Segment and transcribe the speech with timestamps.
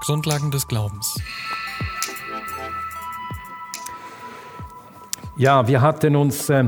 [0.00, 1.20] Grundlagen des Glaubens.
[5.36, 6.64] Ja, wir hatten uns äh,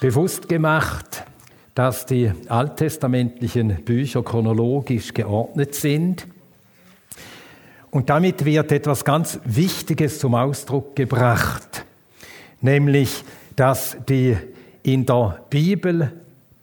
[0.00, 1.24] bewusst gemacht,
[1.74, 6.26] dass die alttestamentlichen Bücher chronologisch geordnet sind.
[7.90, 11.84] Und damit wird etwas ganz Wichtiges zum Ausdruck gebracht,
[12.62, 13.22] nämlich,
[13.54, 14.36] dass die
[14.82, 16.12] in der Bibel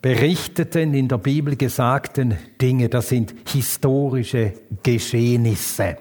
[0.03, 4.51] berichteten, in der Bibel gesagten Dinge, das sind historische
[4.83, 5.97] Geschehnisse.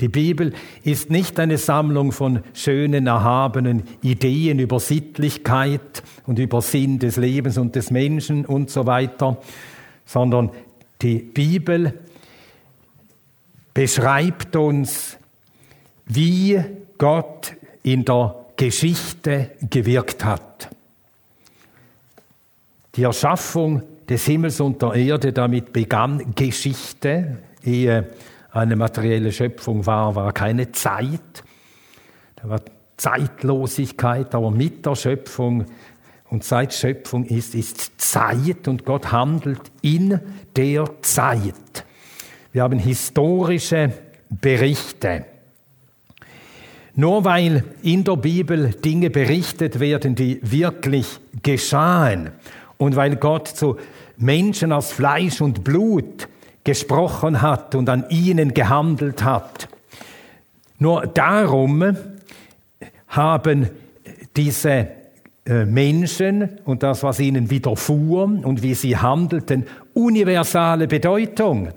[0.00, 0.52] Die Bibel
[0.82, 7.56] ist nicht eine Sammlung von schönen, erhabenen Ideen über Sittlichkeit und über Sinn des Lebens
[7.56, 9.40] und des Menschen und so weiter,
[10.04, 10.50] sondern
[11.00, 11.94] die Bibel
[13.72, 15.18] beschreibt uns,
[16.06, 16.60] wie
[16.98, 17.54] Gott
[17.84, 20.70] in der Geschichte gewirkt hat.
[22.96, 28.08] Die Erschaffung des Himmels und der Erde, damit begann Geschichte, ehe
[28.50, 31.44] eine materielle Schöpfung war, war keine Zeit.
[32.36, 32.60] Da war
[32.96, 35.66] Zeitlosigkeit, aber mit der Schöpfung
[36.28, 40.18] und seit Schöpfung ist, ist Zeit und Gott handelt in
[40.56, 41.84] der Zeit.
[42.52, 43.92] Wir haben historische
[44.28, 45.26] Berichte.
[46.94, 52.32] Nur weil in der Bibel Dinge berichtet werden, die wirklich geschahen
[52.80, 53.76] und weil Gott zu
[54.16, 56.28] Menschen aus Fleisch und Blut
[56.64, 59.68] gesprochen hat und an ihnen gehandelt hat.
[60.78, 61.94] Nur darum
[63.06, 63.68] haben
[64.34, 64.88] diese
[65.44, 71.68] äh, Menschen und das, was ihnen widerfuhr und wie sie handelten, universale Bedeutung.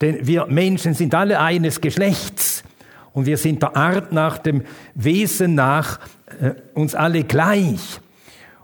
[0.00, 2.64] Denn wir Menschen sind alle eines Geschlechts
[3.12, 4.62] und wir sind der Art nach dem
[4.94, 6.00] Wesen nach
[6.40, 8.00] äh, uns alle gleich.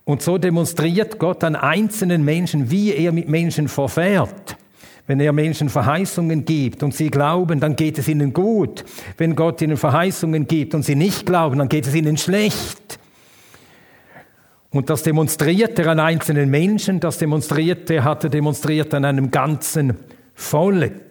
[0.07, 4.57] Und so demonstriert Gott an einzelnen Menschen, wie er mit Menschen verfährt.
[5.09, 8.85] Wenn er Menschen Verheißungen gibt und sie glauben, dann geht es ihnen gut.
[9.19, 13.01] Wenn Gott ihnen Verheißungen gibt und sie nicht glauben, dann geht es ihnen schlecht.
[14.71, 19.33] Und das demonstriert er an einzelnen Menschen, das demonstriert er, hat er demonstriert an einem
[19.33, 19.95] ganzen
[20.35, 21.06] Volk.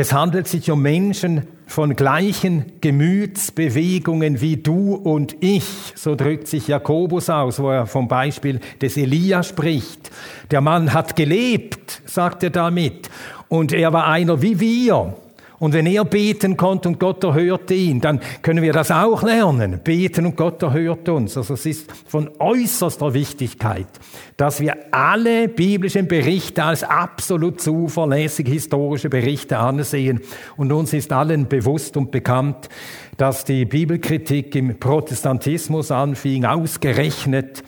[0.00, 5.64] Es handelt sich um Menschen von gleichen Gemütsbewegungen wie du und ich.
[5.96, 10.12] So drückt sich Jakobus aus, wo er vom Beispiel des Elia spricht.
[10.52, 13.10] Der Mann hat gelebt, sagt er damit,
[13.48, 15.16] und er war einer wie wir.
[15.58, 19.80] Und wenn er beten konnte und Gott erhörte ihn, dann können wir das auch lernen.
[19.82, 21.36] Beten und Gott erhört uns.
[21.36, 23.88] Also es ist von äußerster Wichtigkeit,
[24.36, 30.20] dass wir alle biblischen Berichte als absolut zuverlässige historische Berichte ansehen.
[30.56, 32.68] Und uns ist allen bewusst und bekannt,
[33.16, 37.64] dass die Bibelkritik im Protestantismus anfing, ausgerechnet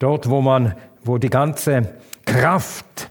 [0.00, 1.94] dort, wo man, wo die ganze
[2.26, 3.10] Kraft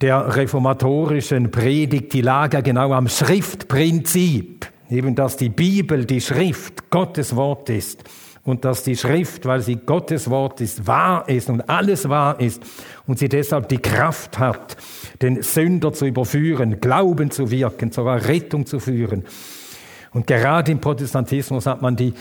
[0.00, 6.88] der reformatorischen Predigt, die lag ja genau am Schriftprinzip, eben dass die Bibel die Schrift
[6.90, 8.04] Gottes Wort ist
[8.44, 12.62] und dass die Schrift, weil sie Gottes Wort ist, wahr ist und alles wahr ist
[13.06, 14.76] und sie deshalb die Kraft hat,
[15.20, 19.24] den Sünder zu überführen, Glauben zu wirken, zur Rettung zu führen.
[20.12, 22.14] Und gerade im Protestantismus hat man die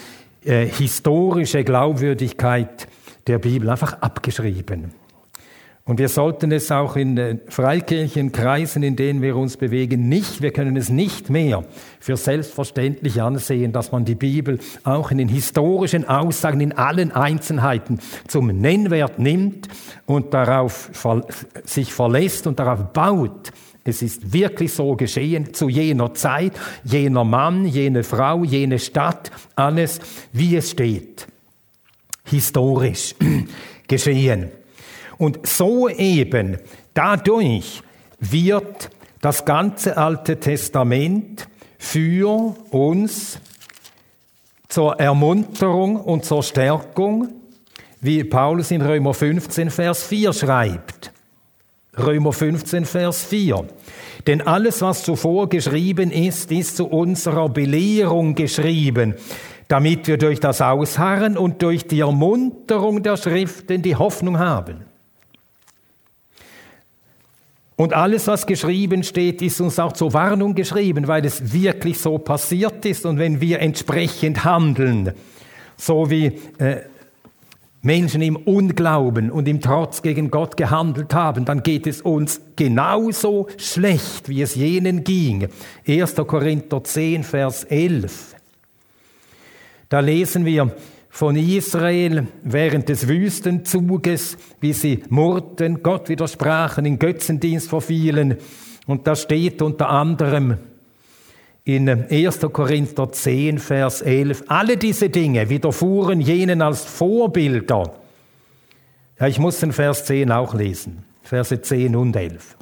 [0.44, 2.88] äh, historische Glaubwürdigkeit
[3.28, 4.94] der Bibel einfach abgeschrieben.
[5.88, 10.76] Und wir sollten es auch in Freikirchenkreisen, in denen wir uns bewegen, nicht, wir können
[10.76, 11.64] es nicht mehr
[12.02, 18.00] für selbstverständlich ansehen, dass man die Bibel auch in den historischen Aussagen in allen Einzelheiten
[18.28, 19.70] zum Nennwert nimmt
[20.06, 20.92] und darauf
[21.64, 23.54] sich verlässt und darauf baut.
[23.86, 26.52] Es ist wirklich so geschehen zu jener Zeit,
[26.84, 30.02] jener Mann, jene Frau, jene Stadt, alles,
[30.34, 31.28] wie es steht.
[32.26, 33.16] Historisch
[33.88, 34.50] geschehen.
[35.18, 36.58] Und so eben,
[36.94, 37.82] dadurch
[38.20, 38.90] wird
[39.22, 41.48] das ganze Alte Testament
[41.78, 43.40] für uns
[44.68, 47.30] zur Ermunterung und zur Stärkung,
[48.02, 51.12] wie Paulus in Römer 15, Vers 4 schreibt.
[51.98, 53.68] Römer 15, Vers 4.
[54.28, 59.16] Denn alles, was zuvor geschrieben ist, ist zu unserer Belehrung geschrieben,
[59.68, 64.87] damit wir durch das Ausharren und durch die Ermunterung der Schriften die Hoffnung haben.
[67.78, 72.18] Und alles, was geschrieben steht, ist uns auch zur Warnung geschrieben, weil es wirklich so
[72.18, 73.06] passiert ist.
[73.06, 75.14] Und wenn wir entsprechend handeln,
[75.78, 76.82] so wie äh,
[77.84, 83.48] Menschen im Unglauben und im Trotz gegen Gott gehandelt haben, dann geht es uns genauso
[83.58, 85.48] schlecht, wie es jenen ging.
[85.88, 86.16] 1.
[86.16, 88.36] Korinther 10, Vers 11.
[89.90, 90.76] Da lesen wir,
[91.10, 98.38] von Israel während des Wüstenzuges, wie sie murrten, Gott widersprachen, in Götzendienst verfielen
[98.88, 100.58] Und da steht unter anderem
[101.66, 102.40] in 1.
[102.54, 107.94] Korinther 10, Vers 11, alle diese Dinge widerfuhren jenen als Vorbilder.
[109.20, 112.56] Ja, ich muss den Vers 10 auch lesen, Verse 10 und 11.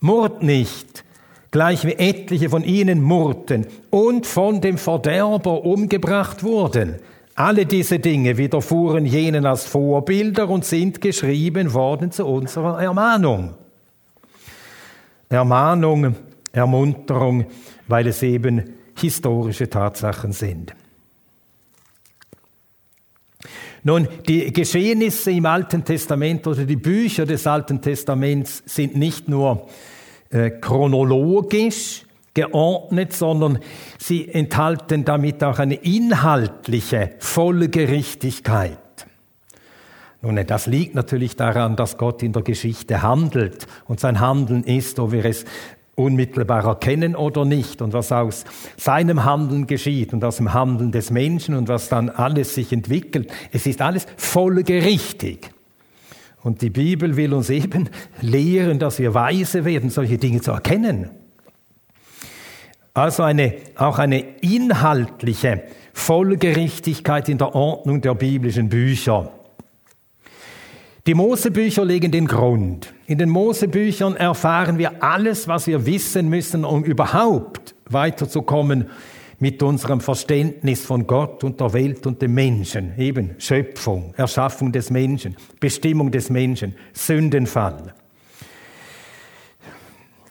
[0.00, 1.04] Murrt nicht,
[1.50, 6.96] gleich wie etliche von ihnen murrten und von dem Verderber umgebracht wurden.
[7.34, 13.54] Alle diese Dinge widerfuhren jenen als Vorbilder und sind geschrieben worden zu unserer Ermahnung.
[15.28, 16.16] Ermahnung,
[16.52, 17.46] Ermunterung,
[17.88, 20.74] weil es eben historische Tatsachen sind.
[23.82, 29.66] Nun, die Geschehnisse im Alten Testament oder die Bücher des Alten Testaments sind nicht nur
[30.60, 32.04] chronologisch
[32.34, 33.58] geordnet, sondern
[33.98, 38.78] sie enthalten damit auch eine inhaltliche Folgerichtigkeit.
[40.22, 44.98] Nun, das liegt natürlich daran, dass Gott in der Geschichte handelt und sein Handeln ist,
[44.98, 45.46] ob wir es
[45.94, 48.44] unmittelbar erkennen oder nicht und was aus
[48.76, 53.30] seinem Handeln geschieht und aus dem Handeln des Menschen und was dann alles sich entwickelt.
[53.50, 55.50] Es ist alles folgerichtig.
[56.42, 57.88] Und die Bibel will uns eben
[58.22, 61.10] lehren, dass wir weise werden, solche Dinge zu erkennen.
[62.94, 69.30] Also eine, auch eine inhaltliche Folgerichtigkeit in der Ordnung der biblischen Bücher.
[71.06, 72.92] Die Mosebücher legen den Grund.
[73.06, 78.86] In den Mosebüchern erfahren wir alles, was wir wissen müssen, um überhaupt weiterzukommen
[79.40, 82.92] mit unserem Verständnis von Gott und der Welt und dem Menschen.
[82.98, 87.94] Eben Schöpfung, Erschaffung des Menschen, Bestimmung des Menschen, Sündenfall.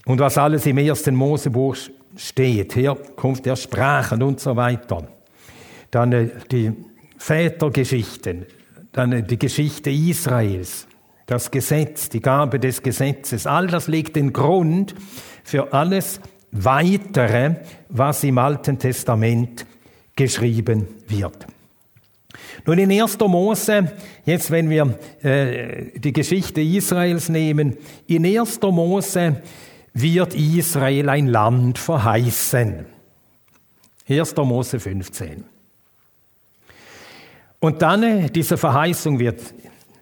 [0.05, 1.75] Und was alles im ersten Mosebuch
[2.15, 5.07] steht, Herkunft der Sprachen und so weiter.
[5.91, 6.71] Dann äh, die
[7.17, 8.45] Vätergeschichten,
[8.91, 10.87] dann äh, die Geschichte Israels,
[11.25, 14.95] das Gesetz, die Gabe des Gesetzes, all das legt den Grund
[15.43, 16.19] für alles
[16.51, 17.55] Weitere,
[17.89, 19.65] was im Alten Testament
[20.15, 21.47] geschrieben wird.
[22.65, 23.17] Nun in 1.
[23.19, 23.91] Mose,
[24.25, 28.59] jetzt wenn wir äh, die Geschichte Israels nehmen, in 1.
[28.61, 29.41] Mose
[29.93, 32.85] wird Israel ein Land verheißen.
[34.07, 34.35] 1.
[34.37, 35.45] Mose 15.
[37.59, 39.41] Und dann, äh, diese Verheißung wird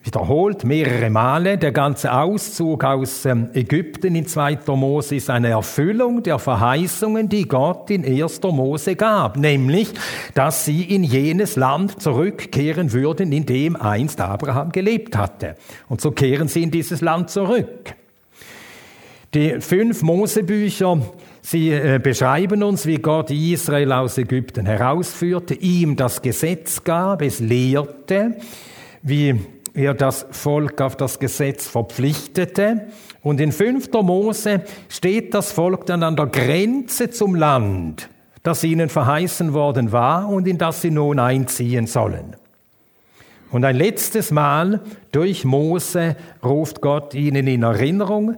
[0.07, 1.57] wiederholt mehrere Male.
[1.57, 4.59] Der ganze Auszug aus ähm, Ägypten in 2.
[4.67, 8.41] Mose ist eine Erfüllung der Verheißungen, die Gott in 1.
[8.43, 9.89] Mose gab, nämlich,
[10.33, 15.55] dass sie in jenes Land zurückkehren würden, in dem einst Abraham gelebt hatte.
[15.89, 17.93] Und so kehren sie in dieses Land zurück.
[19.33, 21.01] Die fünf Mosebücher,
[21.41, 27.41] sie äh, beschreiben uns, wie Gott Israel aus Ägypten herausführte, ihm das Gesetz gab, es
[27.41, 28.37] lehrte,
[29.01, 29.35] wie
[29.77, 32.87] er das Volk auf das Gesetz verpflichtete.
[33.21, 33.91] Und in 5.
[34.01, 38.09] Mose steht das Volk dann an der Grenze zum Land,
[38.41, 42.35] das ihnen verheißen worden war und in das sie nun einziehen sollen.
[43.51, 44.81] Und ein letztes Mal
[45.11, 48.35] durch Mose ruft Gott ihnen in Erinnerung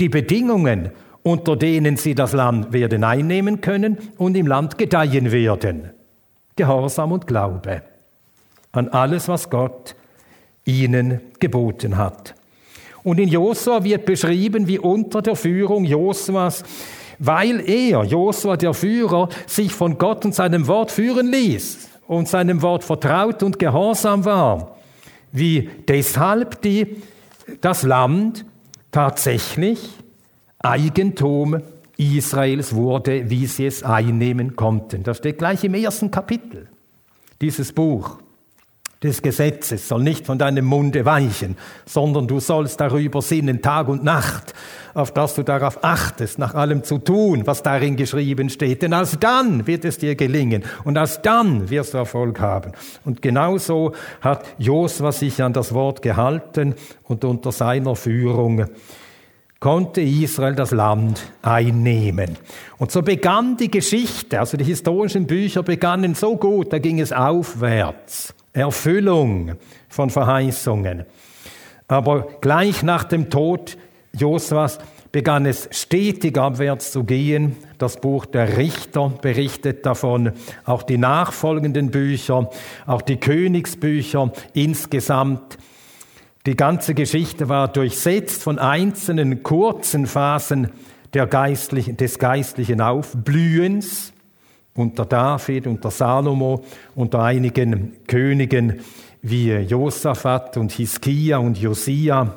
[0.00, 0.90] die Bedingungen,
[1.22, 5.90] unter denen sie das Land werden einnehmen können und im Land gedeihen werden.
[6.56, 7.82] Gehorsam und Glaube
[8.72, 9.94] an alles, was Gott
[10.64, 12.34] ihnen geboten hat.
[13.02, 16.62] Und in Josua wird beschrieben, wie unter der Führung Josuas,
[17.18, 22.62] weil er, Josua der Führer, sich von Gott und seinem Wort führen ließ und seinem
[22.62, 24.76] Wort vertraut und gehorsam war,
[25.32, 27.02] wie deshalb die,
[27.60, 28.44] das Land
[28.90, 29.80] tatsächlich
[30.58, 31.60] Eigentum
[31.96, 35.02] Israels wurde, wie sie es einnehmen konnten.
[35.02, 36.68] Das steht gleich im ersten Kapitel
[37.40, 38.18] dieses Buch
[39.02, 41.56] des Gesetzes soll nicht von deinem Munde weichen,
[41.86, 44.54] sondern du sollst darüber sinnen Tag und Nacht,
[44.94, 48.82] auf dass du darauf achtest, nach allem zu tun, was darin geschrieben steht.
[48.82, 52.72] Denn als dann wird es dir gelingen und als dann wirst du Erfolg haben.
[53.04, 58.66] Und genauso hat Josua sich an das Wort gehalten und unter seiner Führung
[59.62, 62.36] konnte Israel das Land einnehmen.
[62.78, 67.12] Und so begann die Geschichte, also die historischen Bücher begannen so gut, da ging es
[67.12, 68.34] aufwärts.
[68.52, 69.52] Erfüllung
[69.88, 71.04] von Verheißungen.
[71.88, 73.76] Aber gleich nach dem Tod
[74.14, 74.78] Josuas
[75.10, 77.56] begann es stetig abwärts zu gehen.
[77.78, 80.32] Das Buch der Richter berichtet davon,
[80.64, 82.50] auch die nachfolgenden Bücher,
[82.86, 85.58] auch die Königsbücher insgesamt.
[86.46, 90.72] Die ganze Geschichte war durchsetzt von einzelnen kurzen Phasen
[91.12, 94.11] geistlichen, des geistlichen Aufblühens
[94.74, 96.64] unter David, unter Salomo,
[96.94, 98.80] unter einigen Königen
[99.22, 102.34] wie Josaphat und Hiskia und Josia.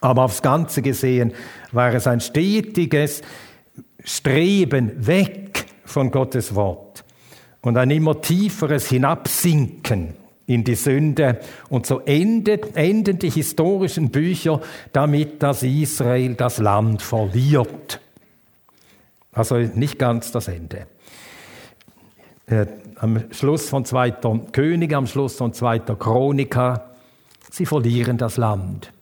[0.00, 1.32] Aber aufs Ganze gesehen
[1.72, 3.22] war es ein stetiges
[4.04, 7.04] Streben weg von Gottes Wort
[7.62, 10.14] und ein immer tieferes Hinabsinken
[10.46, 11.40] in die Sünde.
[11.68, 14.60] Und so endet, enden die historischen Bücher
[14.92, 18.00] damit, dass Israel das Land verliert.
[19.32, 20.86] Also nicht ganz das Ende.
[22.48, 26.90] Äh, am Schluss von zweiter Könige, am Schluss von zweiter Chroniker,
[27.50, 28.92] sie verlieren das Land.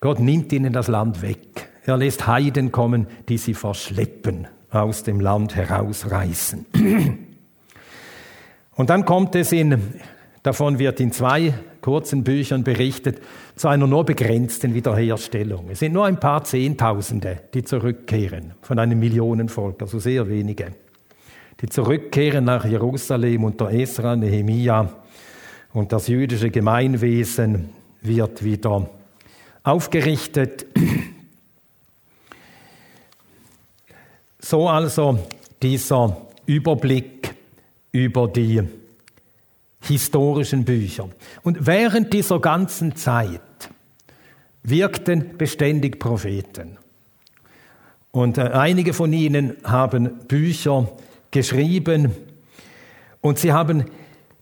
[0.00, 1.68] Gott nimmt ihnen das Land weg.
[1.84, 6.66] Er lässt Heiden kommen, die sie verschleppen, aus dem Land herausreißen.
[8.74, 9.78] Und dann kommt es in,
[10.42, 11.52] davon wird in zwei
[11.82, 13.20] kurzen Büchern berichtet,
[13.56, 15.68] zu einer nur begrenzten Wiederherstellung.
[15.70, 20.72] Es sind nur ein paar Zehntausende, die zurückkehren von einem Millionenvolk, also sehr wenige,
[21.60, 24.92] die zurückkehren nach Jerusalem unter Esra, Nehemia
[25.72, 28.88] und das jüdische Gemeinwesen wird wieder
[29.62, 30.66] aufgerichtet.
[34.38, 35.18] So also
[35.62, 37.34] dieser Überblick
[37.92, 38.62] über die
[39.82, 41.08] historischen Bücher.
[41.42, 43.40] Und während dieser ganzen Zeit
[44.62, 46.78] wirkten beständig Propheten.
[48.12, 50.88] Und äh, einige von ihnen haben Bücher
[51.30, 52.12] geschrieben
[53.20, 53.84] und sie haben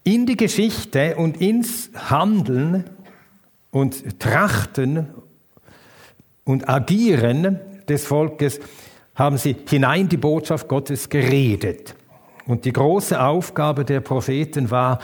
[0.05, 2.85] in die Geschichte und ins Handeln
[3.71, 5.09] und Trachten
[6.45, 8.61] und Agieren des Volkes
[9.15, 11.95] haben sie hinein die Botschaft Gottes geredet.
[12.47, 15.01] Und die große Aufgabe der Propheten war,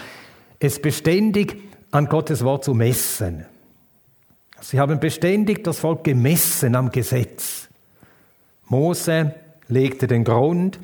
[0.59, 1.57] es beständig
[1.91, 3.45] an Gottes Wort zu messen.
[4.61, 7.69] Sie haben beständig das Volk gemessen am Gesetz.
[8.67, 9.35] Mose
[9.69, 10.79] legte den Grund,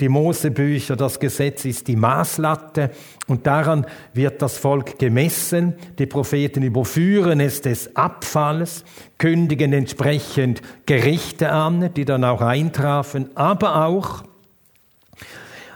[0.00, 2.90] die Mosebücher, das Gesetz ist die Maßlatte
[3.28, 5.74] und daran wird das Volk gemessen.
[5.98, 8.84] Die Propheten überführen es des Abfalls,
[9.16, 14.24] kündigen entsprechend Gerichte an, die dann auch eintrafen, aber auch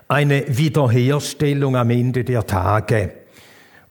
[0.07, 3.13] eine Wiederherstellung am Ende der Tage.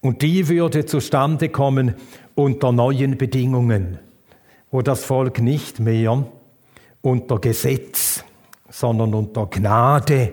[0.01, 1.95] Und die würde zustande kommen
[2.35, 3.97] unter neuen Bedingungen,
[4.69, 6.23] wo das Volk nicht mehr
[7.01, 8.08] unter Gesetz
[8.69, 10.31] sondern unter Gnade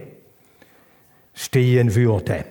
[1.34, 2.44] stehen würde.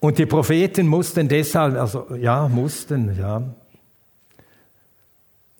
[0.00, 3.42] Und die Propheten mussten deshalb, also ja, mussten, ja,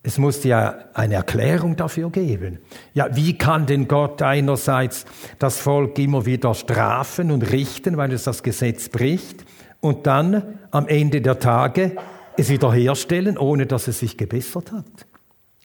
[0.02, 2.58] es musste ja eine Erklärung dafür geben.
[2.92, 5.06] Ja, wie kann denn Gott einerseits
[5.38, 9.44] das Volk immer wieder strafen und richten, weil es das Gesetz bricht,
[9.80, 11.96] und dann am Ende der Tage
[12.36, 15.06] es wiederherstellen, ohne dass es sich gebessert hat?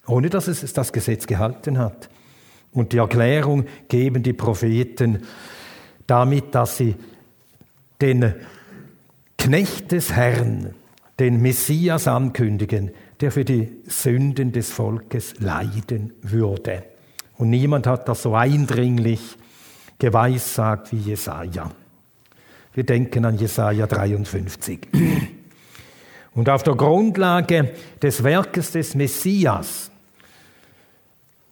[0.08, 2.10] Ohne dass es das Gesetz gehalten hat.
[2.72, 5.24] Und die Erklärung geben die Propheten
[6.06, 6.96] damit, dass sie
[8.02, 8.34] den
[9.38, 10.74] Knecht des Herrn,
[11.20, 16.84] den Messias ankündigen, der für die Sünden des Volkes leiden würde.
[17.38, 19.38] Und niemand hat das so eindringlich
[20.00, 21.72] geweissagt wie Jesaja.
[22.74, 24.88] Wir denken an Jesaja 53.
[26.36, 29.90] Und auf der Grundlage des Werkes des Messias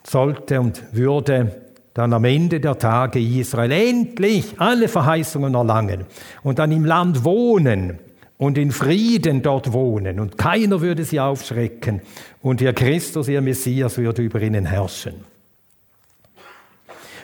[0.06, 1.62] sollte und würde
[1.94, 6.06] dann am Ende der Tage Israel endlich alle Verheißungen erlangen
[6.44, 8.00] und dann im Land wohnen
[8.38, 12.02] und in Frieden dort wohnen und keiner würde sie aufschrecken
[12.42, 15.16] und ihr Christus, ihr Messias würde über ihnen herrschen.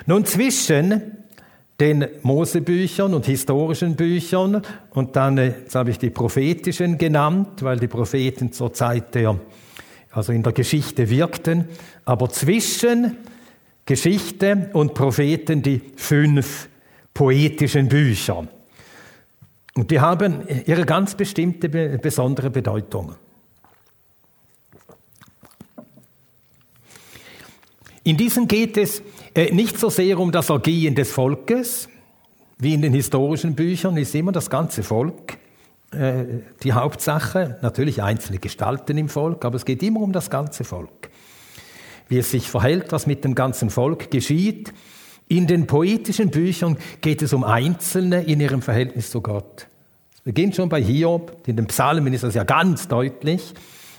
[0.05, 1.17] Nun zwischen
[1.79, 4.61] den Mosebüchern und historischen Büchern
[4.91, 9.37] und dann, jetzt habe ich die prophetischen genannt, weil die Propheten zur Zeit der
[10.11, 11.65] also in der Geschichte wirkten,
[12.05, 13.17] aber zwischen
[13.85, 16.69] Geschichte und Propheten die fünf
[17.13, 18.47] poetischen Bücher.
[19.73, 23.15] Und die haben ihre ganz bestimmte, besondere Bedeutung.
[28.03, 29.01] In diesen geht es
[29.35, 31.87] äh, nicht so sehr um das Ergehen des Volkes,
[32.57, 35.37] wie in den historischen Büchern ist immer das ganze Volk
[35.91, 36.23] äh,
[36.63, 41.09] die Hauptsache, natürlich einzelne Gestalten im Volk, aber es geht immer um das ganze Volk.
[42.07, 44.73] Wie es sich verhält, was mit dem ganzen Volk geschieht.
[45.27, 49.67] In den poetischen Büchern geht es um Einzelne in ihrem Verhältnis zu Gott.
[50.23, 53.53] Wir gehen schon bei Hiob, in den Psalmen ist das ja ganz deutlich,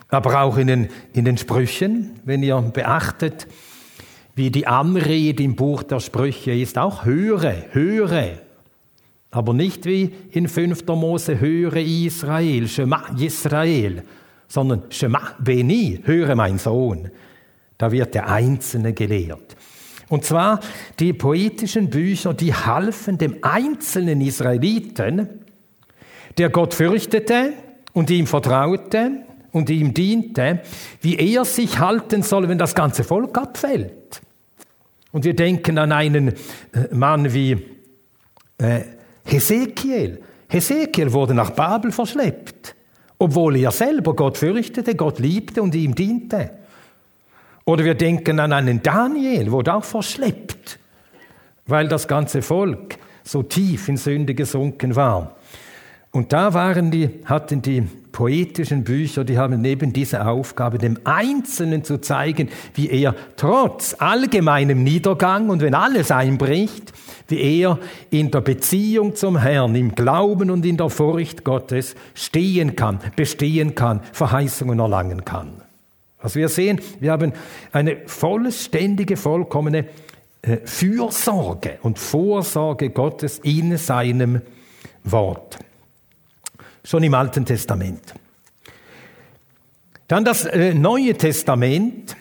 [0.09, 3.49] aber auch in den, in den Sprüchen, wenn ihr beachtet,
[4.35, 8.39] wie die Anrede im Buch der Sprüche ist, auch höre, höre,
[9.33, 10.87] aber nicht wie in 5.
[10.89, 14.03] Mose, höre Israel, Shema Israel,
[14.47, 17.11] sondern Shema Beni, höre mein Sohn.
[17.79, 19.57] Da wird der Einzelne gelehrt.
[20.11, 20.61] Und zwar
[21.01, 25.27] die poetischen Bücher, die halfen dem einzelnen Israeliten,
[26.37, 27.55] der Gott fürchtete
[27.95, 29.13] und ihm vertraute
[29.51, 30.61] und ihm diente,
[31.01, 34.21] wie er sich halten soll, wenn das ganze Volk abfällt.
[35.11, 36.35] Und wir denken an einen äh,
[36.91, 37.53] Mann wie
[38.59, 38.83] äh,
[39.25, 40.21] Hesekiel.
[40.49, 42.75] Hesekiel wurde nach Babel verschleppt,
[43.19, 46.51] obwohl er selber Gott fürchtete, Gott liebte und ihm diente.
[47.65, 50.79] Oder wir denken an einen Daniel, wurde auch verschleppt,
[51.67, 55.37] weil das ganze Volk so tief in Sünde gesunken war.
[56.11, 61.83] Und da waren die, hatten die poetischen Bücher, die haben neben dieser Aufgabe, dem Einzelnen
[61.83, 66.93] zu zeigen, wie er trotz allgemeinem Niedergang und wenn alles einbricht,
[67.29, 67.79] wie er
[68.11, 73.75] in der Beziehung zum Herrn, im Glauben und in der Furcht Gottes stehen kann, bestehen
[73.75, 75.63] kann, Verheißungen erlangen kann.
[76.21, 77.33] Was wir sehen, wir haben
[77.73, 79.87] eine vollständige, vollkommene
[80.43, 84.43] äh, Fürsorge und Vorsorge Gottes in seinem
[85.05, 85.59] Wort.
[86.85, 88.15] Schon im Alten Testament.
[90.09, 92.17] Dann das äh, Neue Testament,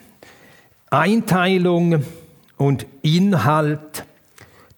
[0.90, 2.04] Einteilung
[2.58, 4.06] und Inhalt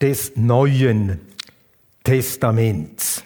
[0.02, 1.20] des Neuen
[2.04, 3.24] Testaments.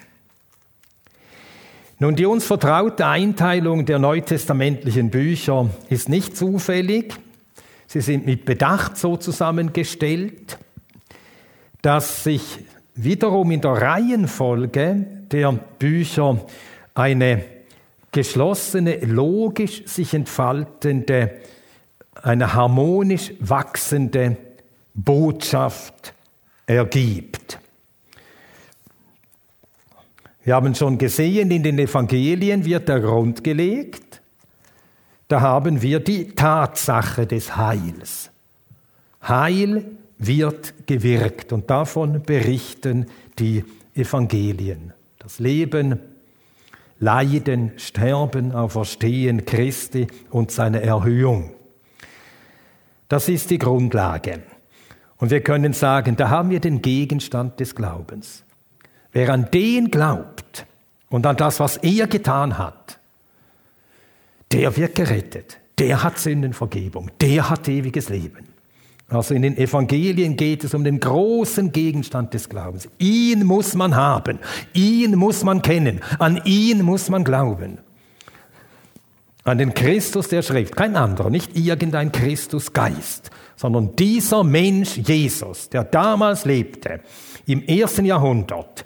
[2.00, 7.16] Nun, die uns vertraute Einteilung der neutestamentlichen Bücher ist nicht zufällig.
[7.88, 10.60] Sie sind mit Bedacht so zusammengestellt,
[11.82, 12.60] dass sich
[12.94, 16.46] wiederum in der Reihenfolge der Bücher
[16.94, 17.44] eine
[18.12, 21.42] geschlossene, logisch sich entfaltende,
[22.16, 24.38] eine harmonisch wachsende
[24.94, 26.14] Botschaft
[26.66, 27.60] ergibt.
[30.44, 34.22] Wir haben schon gesehen, in den Evangelien wird der Grund gelegt.
[35.28, 38.32] Da haben wir die Tatsache des Heils.
[39.28, 39.86] Heil
[40.18, 43.08] wird gewirkt und davon berichten
[43.38, 44.94] die Evangelien.
[45.28, 46.00] Das Leben,
[47.02, 51.52] Leiden, Sterben, Auferstehen Christi und seine Erhöhung.
[53.10, 54.42] Das ist die Grundlage.
[55.18, 58.46] Und wir können sagen, da haben wir den Gegenstand des Glaubens.
[59.12, 60.66] Wer an den glaubt
[61.10, 62.98] und an das, was er getan hat,
[64.54, 65.58] der wird gerettet.
[65.78, 67.12] Der hat Sündenvergebung.
[67.20, 68.48] Der hat ewiges Leben.
[69.10, 72.89] Also in den Evangelien geht es um den großen Gegenstand des Glaubens.
[73.00, 74.39] Ihn muss man haben.
[74.74, 76.02] Ihn muss man kennen.
[76.20, 77.78] An ihn muss man glauben.
[79.46, 80.76] An den Christus der Schrift.
[80.76, 87.00] Kein anderer, nicht irgendein Christusgeist, sondern dieser Mensch Jesus, der damals lebte,
[87.46, 88.84] im ersten Jahrhundert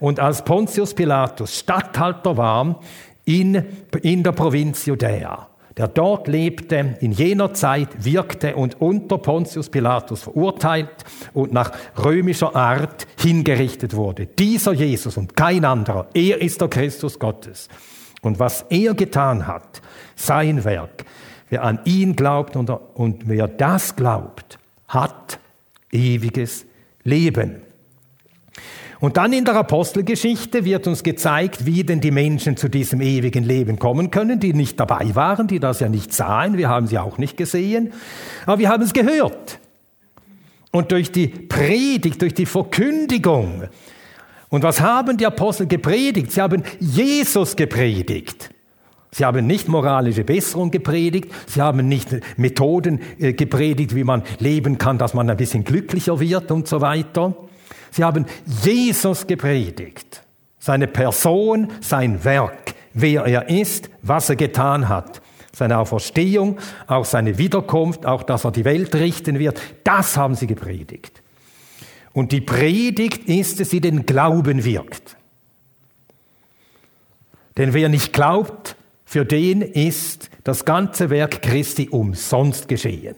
[0.00, 2.80] und als Pontius Pilatus Statthalter war
[3.24, 3.64] in,
[4.02, 5.49] in der Provinz Judäa,
[5.80, 10.90] der dort lebte, in jener Zeit wirkte und unter Pontius Pilatus verurteilt
[11.32, 14.26] und nach römischer Art hingerichtet wurde.
[14.26, 17.70] Dieser Jesus und kein anderer, er ist der Christus Gottes.
[18.20, 19.80] Und was er getan hat,
[20.16, 21.06] sein Werk,
[21.48, 25.38] wer an ihn glaubt und, und wer das glaubt, hat
[25.90, 26.66] ewiges
[27.04, 27.62] Leben.
[29.00, 33.44] Und dann in der Apostelgeschichte wird uns gezeigt, wie denn die Menschen zu diesem ewigen
[33.44, 36.58] Leben kommen können, die nicht dabei waren, die das ja nicht sahen.
[36.58, 37.92] Wir haben sie auch nicht gesehen,
[38.44, 39.58] aber wir haben es gehört.
[40.70, 43.64] Und durch die Predigt, durch die Verkündigung.
[44.50, 46.32] Und was haben die Apostel gepredigt?
[46.32, 48.50] Sie haben Jesus gepredigt.
[49.12, 54.78] Sie haben nicht moralische Besserung gepredigt, sie haben nicht Methoden äh, gepredigt, wie man leben
[54.78, 57.34] kann, dass man ein bisschen glücklicher wird und so weiter.
[57.90, 58.26] Sie haben
[58.62, 60.22] Jesus gepredigt,
[60.58, 65.20] seine Person, sein Werk, wer er ist, was er getan hat.
[65.52, 70.46] Seine Auferstehung, auch seine Wiederkunft, auch dass er die Welt richten wird, das haben sie
[70.46, 71.22] gepredigt.
[72.12, 75.16] Und die Predigt ist es, die den Glauben wirkt.
[77.56, 83.16] Denn wer nicht glaubt, für den ist das ganze Werk Christi umsonst geschehen.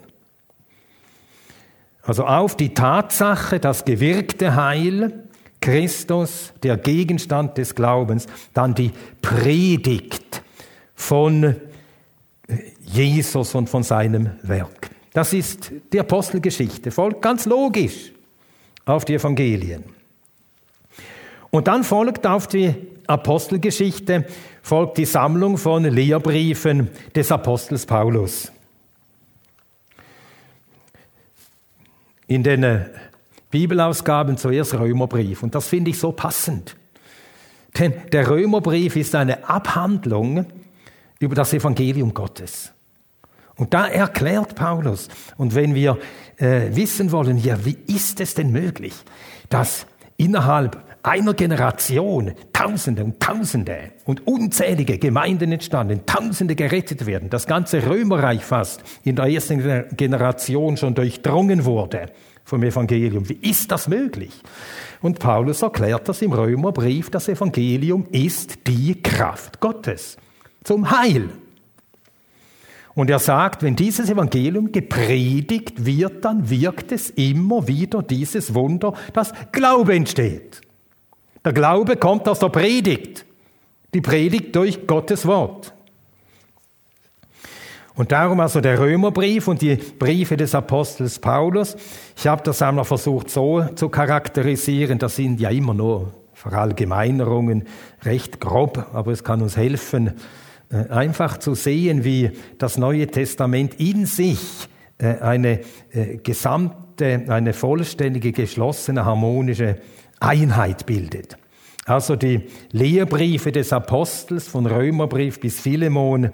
[2.02, 5.24] Also auf die Tatsache, das gewirkte Heil,
[5.60, 10.42] Christus, der Gegenstand des Glaubens, dann die Predigt
[10.94, 11.56] von
[12.80, 14.90] Jesus und von seinem Werk.
[15.12, 18.12] Das ist die Apostelgeschichte, folgt ganz logisch
[18.84, 19.84] auf die Evangelien.
[21.50, 22.74] Und dann folgt auf die
[23.06, 24.26] Apostelgeschichte,
[24.62, 28.50] folgt die Sammlung von Lehrbriefen des Apostels Paulus.
[32.34, 32.86] In den äh,
[33.50, 35.42] Bibelausgaben zuerst Römerbrief.
[35.42, 36.76] Und das finde ich so passend.
[37.78, 40.46] Denn der Römerbrief ist eine Abhandlung
[41.18, 42.72] über das Evangelium Gottes.
[43.56, 45.98] Und da erklärt Paulus, und wenn wir
[46.38, 48.94] äh, wissen wollen, ja, wie ist es denn möglich,
[49.48, 57.46] dass innerhalb einer Generation Tausende und Tausende und unzählige Gemeinden entstanden, Tausende gerettet werden, das
[57.46, 62.06] ganze Römerreich fast in der ersten Generation schon durchdrungen wurde
[62.44, 63.28] vom Evangelium.
[63.28, 64.42] Wie ist das möglich?
[65.00, 70.16] Und Paulus erklärt das im Römerbrief, das Evangelium ist die Kraft Gottes
[70.62, 71.30] zum Heil.
[72.94, 78.92] Und er sagt, wenn dieses Evangelium gepredigt wird, dann wirkt es immer wieder dieses Wunder,
[79.14, 80.60] dass Glaube entsteht.
[81.44, 83.24] Der Glaube kommt aus der Predigt.
[83.94, 85.74] Die Predigt durch Gottes Wort.
[87.94, 91.76] Und darum also der Römerbrief und die Briefe des Apostels Paulus.
[92.16, 94.98] Ich habe das einmal versucht so zu charakterisieren.
[94.98, 97.64] Das sind ja immer nur Verallgemeinerungen,
[98.02, 100.12] recht grob, aber es kann uns helfen,
[100.70, 104.40] äh, einfach zu sehen, wie das Neue Testament in sich
[104.98, 109.76] äh, eine äh, gesamte, eine vollständige, geschlossene, harmonische
[110.22, 111.36] Einheit bildet.
[111.84, 116.30] Also die Lehrbriefe des Apostels von Römerbrief bis Philemon,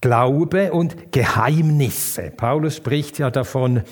[0.00, 2.32] Glaube und Geheimnisse.
[2.36, 3.82] Paulus spricht ja davon,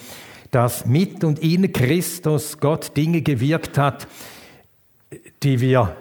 [0.51, 4.09] dass mit und in Christus Gott Dinge gewirkt hat,
[5.45, 5.97] die wir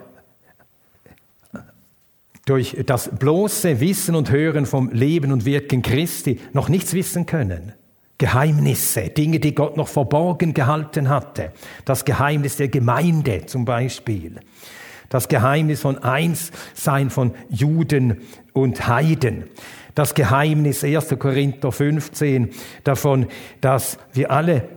[2.46, 7.72] durch das bloße Wissen und Hören vom Leben und Wirken Christi noch nichts wissen können.
[8.20, 11.52] Geheimnisse, Dinge, die Gott noch verborgen gehalten hatte.
[11.86, 14.38] Das Geheimnis der Gemeinde zum Beispiel.
[15.08, 18.20] Das Geheimnis von Einssein von Juden
[18.52, 19.44] und Heiden.
[19.94, 21.16] Das Geheimnis 1.
[21.18, 22.50] Korinther 15
[22.84, 23.26] davon,
[23.62, 24.68] dass wir alle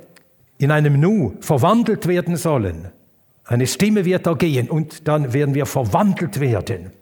[0.57, 2.93] in einem Nu verwandelt werden sollen.
[3.43, 6.93] Eine Stimme wird ergehen und dann werden wir verwandelt werden.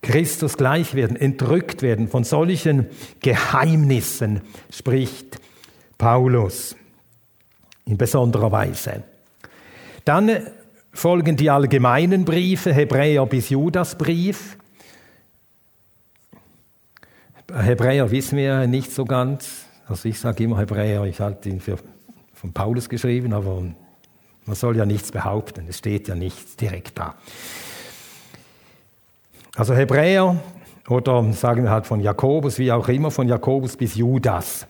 [0.00, 2.08] Christus gleich werden, entrückt werden.
[2.08, 2.86] Von solchen
[3.20, 5.38] Geheimnissen spricht
[5.98, 6.76] Paulus
[7.84, 9.02] in besonderer Weise.
[10.04, 10.30] Dann
[10.92, 14.56] folgen die allgemeinen Briefe, Hebräer bis Judasbrief.
[17.52, 19.66] Hebräer wissen wir nicht so ganz.
[19.88, 21.78] Also ich sage immer Hebräer, ich halte ihn für
[22.34, 23.62] von Paulus geschrieben, aber
[24.44, 27.14] man soll ja nichts behaupten, es steht ja nichts direkt da.
[29.56, 30.36] Also Hebräer
[30.88, 34.66] oder sagen wir halt von Jakobus, wie auch immer, von Jakobus bis Judas.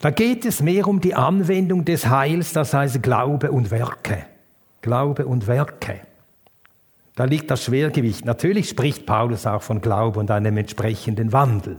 [0.00, 4.24] Da geht es mehr um die Anwendung des Heils, das heißt Glaube und Werke.
[4.80, 6.00] Glaube und Werke.
[7.16, 8.24] Da liegt das Schwergewicht.
[8.24, 11.76] Natürlich spricht Paulus auch von Glaube und einem entsprechenden Wandel.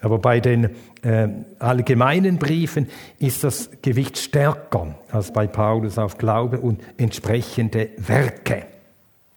[0.00, 0.70] Aber bei den
[1.02, 1.28] äh,
[1.60, 2.88] allgemeinen Briefen
[3.20, 8.66] ist das Gewicht stärker als bei Paulus auf Glaube und entsprechende Werke.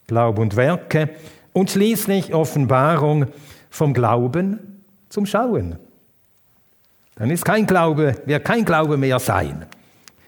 [0.08, 1.12] Glaube und Werke
[1.52, 3.28] und schließlich Offenbarung
[3.70, 5.78] vom Glauben zum Schauen.
[7.16, 9.66] Dann ist kein Glaube, wird kein Glaube mehr sein.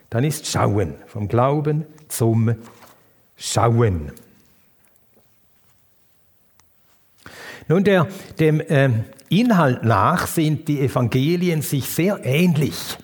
[0.10, 2.56] Dann ist Schauen, vom Glauben zum
[3.36, 4.12] Schauen.
[7.67, 8.08] Nun, der,
[8.39, 8.89] dem äh,
[9.30, 12.98] Inhalt nach sind die Evangelien sich sehr ähnlich.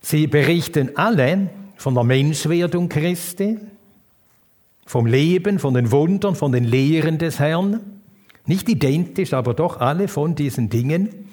[0.00, 3.58] Sie berichten alle von der Menschwerdung Christi,
[4.86, 7.99] vom Leben, von den Wundern, von den Lehren des Herrn.
[8.50, 11.28] Nicht identisch, aber doch alle von diesen Dingen.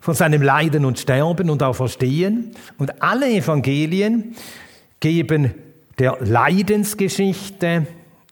[0.00, 2.52] Von seinem Leiden und Sterben und Auferstehen.
[2.78, 4.36] Und alle Evangelien
[5.00, 5.52] geben
[5.98, 7.88] der Leidensgeschichte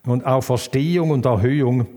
[0.07, 1.89] und Auferstehung und Erhöhung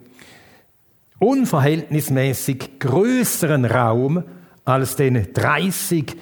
[1.20, 4.24] unverhältnismäßig größeren Raum
[4.64, 6.16] als den 30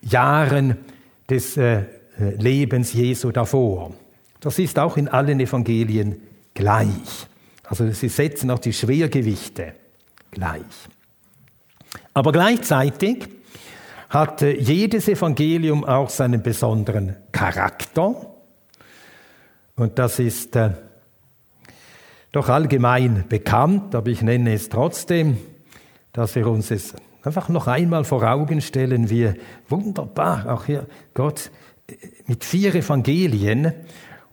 [0.00, 0.78] Jahren
[1.28, 1.84] des äh, äh,
[2.38, 3.92] Lebens Jesu davor.
[4.40, 6.16] Das ist auch in allen Evangelien
[6.54, 7.28] gleich.
[7.70, 9.74] Also sie setzen auch die Schwergewichte
[10.32, 10.64] gleich.
[12.12, 13.28] Aber gleichzeitig
[14.08, 18.34] hat jedes Evangelium auch seinen besonderen Charakter.
[19.76, 20.72] Und das ist äh,
[22.32, 25.38] doch allgemein bekannt, aber ich nenne es trotzdem,
[26.12, 29.32] dass wir uns es einfach noch einmal vor Augen stellen, wie
[29.68, 31.52] wunderbar auch hier Gott
[32.26, 33.72] mit vier Evangelien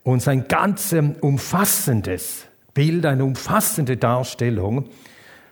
[0.01, 2.47] uns ein ganz ähm, umfassendes
[2.77, 4.85] Bild, eine umfassende Darstellung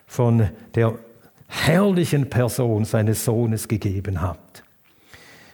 [0.06, 0.94] von der
[1.48, 4.62] herrlichen Person seines Sohnes gegeben hat.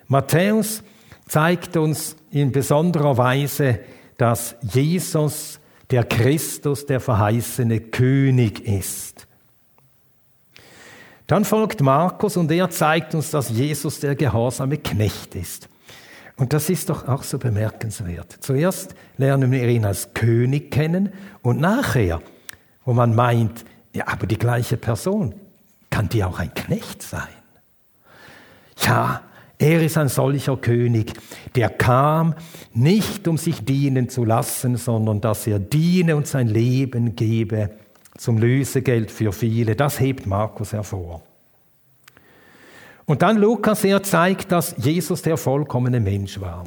[0.09, 0.83] Matthäus
[1.29, 3.79] zeigt uns in besonderer Weise,
[4.17, 9.25] dass Jesus der Christus, der verheißene König ist.
[11.25, 15.69] Dann folgt Markus und er zeigt uns, dass Jesus der gehorsame Knecht ist.
[16.41, 18.35] Und das ist doch auch so bemerkenswert.
[18.39, 22.19] Zuerst lernen wir ihn als König kennen und nachher,
[22.83, 25.35] wo man meint, ja, aber die gleiche Person,
[25.91, 27.29] kann die auch ein Knecht sein?
[28.77, 29.21] Ja,
[29.59, 31.13] Er ist ein solcher König,
[31.53, 32.33] der kam
[32.73, 37.69] nicht, um sich dienen zu lassen, sondern dass er diene und sein Leben gebe
[38.17, 39.75] zum Lösegeld für viele.
[39.75, 41.21] Das hebt Markus hervor.
[43.05, 46.65] Und dann Lukas, er zeigt, dass Jesus der vollkommene Mensch war.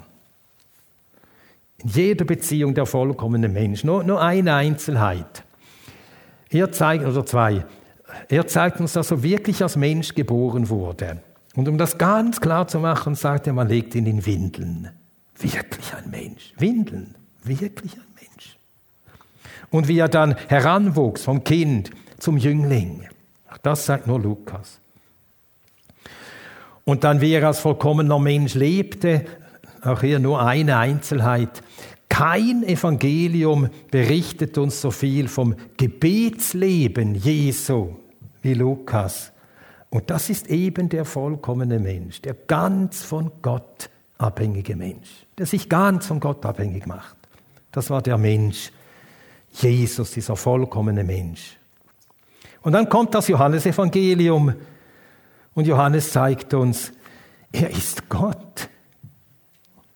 [1.79, 3.85] In jeder Beziehung der vollkommene Mensch.
[3.85, 5.45] Nur, nur eine Einzelheit.
[6.51, 7.65] Er zeigt, oder zwei,
[8.29, 11.21] er zeigt uns, dass er wirklich als Mensch geboren wurde.
[11.57, 14.91] Und um das ganz klar zu machen, sagt er, man legt ihn in Windeln.
[15.39, 16.53] Wirklich ein Mensch.
[16.59, 17.15] Windeln.
[17.43, 18.57] Wirklich ein Mensch.
[19.71, 23.09] Und wie er dann heranwuchs vom Kind zum Jüngling.
[23.63, 24.81] Das sagt nur Lukas.
[26.85, 29.25] Und dann, wie er als vollkommener Mensch lebte,
[29.83, 31.63] auch hier nur eine Einzelheit.
[32.09, 37.97] Kein Evangelium berichtet uns so viel vom Gebetsleben Jesu
[38.43, 39.33] wie Lukas.
[39.91, 45.69] Und das ist eben der vollkommene Mensch, der ganz von Gott abhängige Mensch, der sich
[45.69, 47.17] ganz von Gott abhängig macht.
[47.73, 48.71] Das war der Mensch,
[49.53, 51.57] Jesus, dieser vollkommene Mensch.
[52.63, 54.55] Und dann kommt das Johannesevangelium
[55.55, 56.93] und Johannes zeigt uns,
[57.53, 58.69] er ist Gott.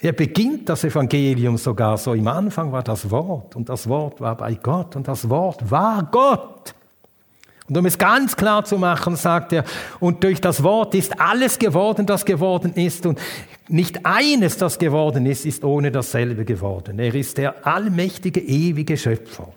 [0.00, 2.14] Er beginnt das Evangelium sogar so.
[2.14, 6.04] Im Anfang war das Wort und das Wort war bei Gott und das Wort war
[6.04, 6.74] Gott.
[7.68, 9.64] Und um es ganz klar zu machen, sagt er,
[10.00, 13.04] und durch das Wort ist alles geworden, das geworden ist.
[13.04, 13.20] Und
[13.68, 16.98] nicht eines, das geworden ist, ist ohne dasselbe geworden.
[16.98, 19.52] Er ist der allmächtige, ewige Schöpfer.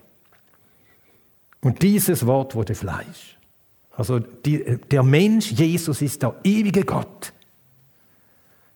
[1.61, 3.37] Und dieses Wort wurde Fleisch.
[4.01, 7.33] Also die, der Mensch, Jesus, ist der ewige Gott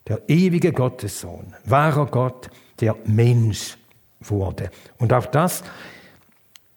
[0.07, 3.77] der ewige Gottessohn, wahrer Gott, der Mensch
[4.19, 4.69] wurde.
[4.97, 5.63] Und auch das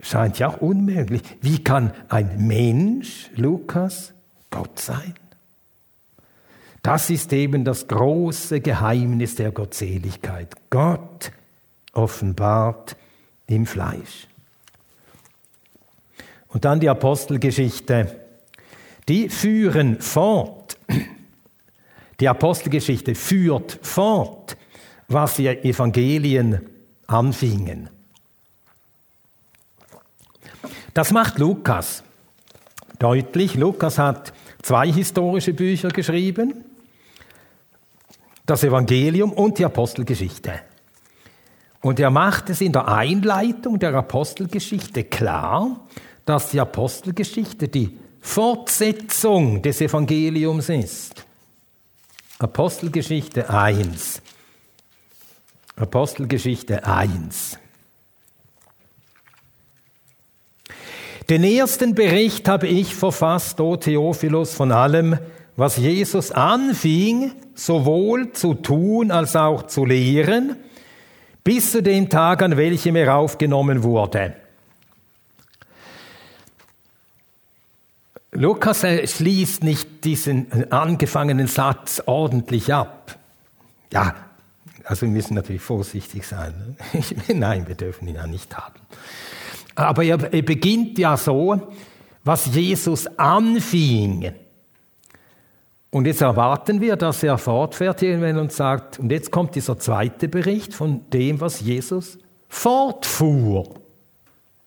[0.01, 1.23] scheint ja auch unmöglich.
[1.41, 4.13] Wie kann ein Mensch, Lukas,
[4.51, 5.15] Gott sein?
[6.83, 10.55] Das ist eben das große Geheimnis der Gottseligkeit.
[10.71, 11.33] Gott
[11.93, 12.97] offenbart
[13.47, 14.29] im Fleisch.
[16.49, 18.28] Und dann die Apostelgeschichte.
[19.09, 20.77] Die führen fort
[22.21, 24.57] die Apostelgeschichte führt fort,
[25.07, 26.61] was die Evangelien
[27.07, 27.89] anfingen.
[30.93, 32.03] Das macht Lukas
[32.99, 33.55] deutlich.
[33.55, 36.65] Lukas hat zwei historische Bücher geschrieben,
[38.45, 40.53] das Evangelium und die Apostelgeschichte.
[41.81, 45.87] Und er macht es in der Einleitung der Apostelgeschichte klar,
[46.25, 47.97] dass die Apostelgeschichte die
[48.29, 51.25] Fortsetzung des Evangeliums ist.
[52.39, 54.21] Apostelgeschichte 1.
[55.77, 57.59] Apostelgeschichte 1.
[61.31, 65.19] Den ersten Bericht habe ich verfasst, o Theophilus, von allem,
[65.57, 70.57] was Jesus anfing, sowohl zu tun als auch zu lehren,
[71.43, 74.37] bis zu dem Tag, an welchem er aufgenommen wurde.
[78.39, 83.19] Lukas schließt nicht diesen angefangenen Satz ordentlich ab.
[83.93, 84.15] Ja,
[84.85, 86.77] also wir müssen natürlich vorsichtig sein.
[87.35, 88.79] Nein, wir dürfen ihn ja nicht haben.
[89.75, 91.73] Aber er, beginnt ja so,
[92.23, 94.33] was Jesus anfing.
[95.91, 100.75] Und jetzt erwarten wir, dass er fortfährt und sagt, und jetzt kommt dieser zweite Bericht
[100.75, 103.75] von dem, was Jesus fortfuhr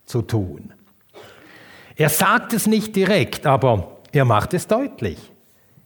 [0.05, 0.73] zu tun.
[2.01, 5.19] Er sagt es nicht direkt, aber er macht es deutlich.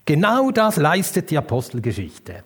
[0.05, 2.45] Genau das leistet die Apostelgeschichte.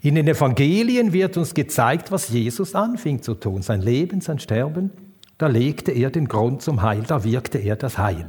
[0.00, 3.60] In den Evangelien wird uns gezeigt, was Jesus anfing zu tun.
[3.60, 4.92] Sein Leben, sein Sterben,
[5.36, 8.28] da legte er den Grund zum Heil, da wirkte er das Heil.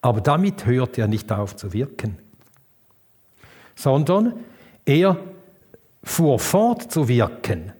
[0.00, 2.16] Aber damit hört er nicht auf zu wirken,
[3.74, 4.34] sondern
[4.86, 5.18] er
[6.04, 7.72] fuhr fort zu wirken.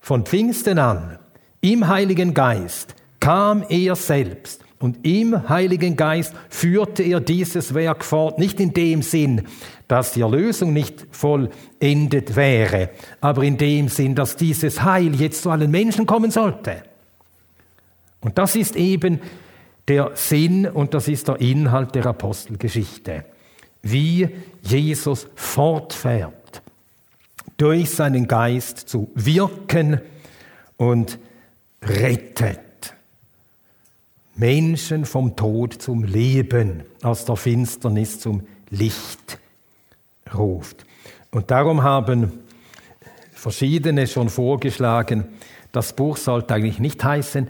[0.00, 1.20] Von Pfingsten an,
[1.60, 8.38] im Heiligen Geist, kam er selbst und im Heiligen Geist führte er dieses Werk fort,
[8.38, 9.42] nicht in dem Sinn,
[9.86, 12.90] dass die Erlösung nicht vollendet wäre,
[13.20, 16.82] aber in dem Sinn, dass dieses Heil jetzt zu allen Menschen kommen sollte.
[18.20, 19.20] Und das ist eben
[19.86, 23.24] der Sinn und das ist der Inhalt der Apostelgeschichte.
[23.82, 24.28] Wie
[24.62, 26.62] Jesus fortfährt,
[27.56, 30.00] durch seinen Geist zu wirken
[30.76, 31.18] und
[31.82, 32.71] rettet.
[34.34, 39.38] Menschen vom Tod zum Leben, aus der Finsternis zum Licht
[40.34, 40.84] ruft.
[41.30, 42.32] Und darum haben
[43.32, 45.26] verschiedene schon vorgeschlagen,
[45.72, 47.48] das Buch sollte eigentlich nicht heißen,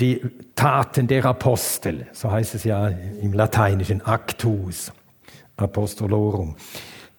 [0.00, 0.20] die
[0.54, 4.92] Taten der Apostel, so heißt es ja im Lateinischen Actus
[5.56, 6.56] Apostolorum.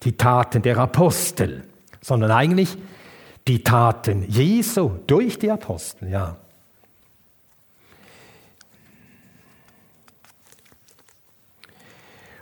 [0.04, 1.66] die Taten der Apostel,
[2.02, 2.78] sondern eigentlich
[3.48, 6.38] die Taten Jesu durch die Apostel, ja.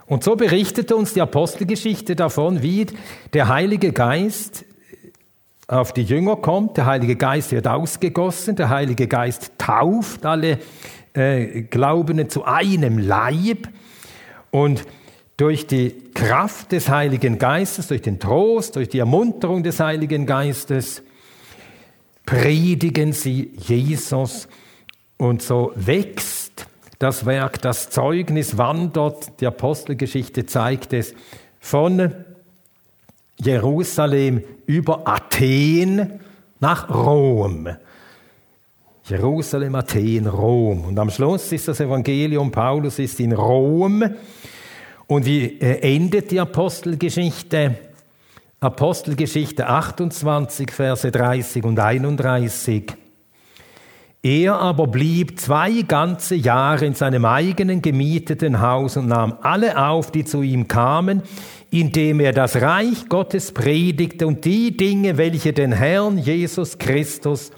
[0.08, 2.86] Und so berichtete uns die Apostelgeschichte davon, wie
[3.34, 4.64] der Heilige Geist
[5.66, 10.58] auf die Jünger kommt, der Heilige Geist wird ausgegossen, der Heilige Geist tauft alle
[11.12, 13.68] äh, Glaubenden zu einem Leib.
[14.50, 14.82] Und
[15.36, 21.02] durch die Kraft des Heiligen Geistes, durch den Trost, durch die Ermunterung des Heiligen Geistes
[22.24, 24.48] predigen sie Jesus.
[25.18, 26.47] Und so wächst
[26.98, 31.14] das Werk, das Zeugnis wandert, die Apostelgeschichte zeigt es,
[31.60, 32.12] von
[33.40, 36.20] Jerusalem über Athen
[36.60, 37.68] nach Rom.
[39.04, 40.84] Jerusalem, Athen, Rom.
[40.86, 44.04] Und am Schluss ist das Evangelium, Paulus ist in Rom.
[45.06, 47.78] Und wie äh, endet die Apostelgeschichte?
[48.60, 52.92] Apostelgeschichte 28, Verse 30 und 31.
[54.22, 60.10] Er aber blieb zwei ganze Jahre in seinem eigenen gemieteten Haus und nahm alle auf,
[60.10, 61.22] die zu ihm kamen,
[61.70, 67.52] indem er das Reich Gottes predigte und die Dinge, welche den Herrn Jesus Christus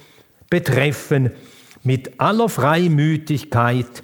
[0.50, 1.30] betreffen,
[1.82, 4.02] mit aller Freimütigkeit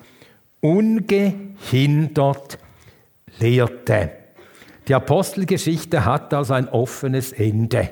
[0.60, 2.58] ungehindert
[3.38, 4.12] lehrte.
[4.88, 7.90] Die Apostelgeschichte hat also ein offenes Ende.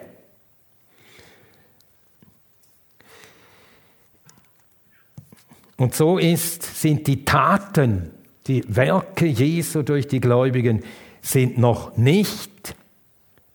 [5.77, 8.11] Und so ist, sind die Taten,
[8.47, 10.83] die Werke Jesu durch die Gläubigen
[11.23, 12.75] sind noch nicht